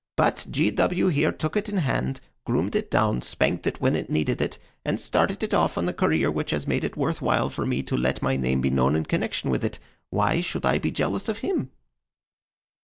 [0.15, 0.71] But G.
[0.71, 1.09] W.
[1.09, 4.99] here took it in hand, groomed it down, spanked it when it needed it, and
[4.99, 7.95] started it off on the career which has made it worth while for me to
[7.95, 9.77] let my name be known in connection with it.
[10.09, 11.69] Why should I be jealous of him?"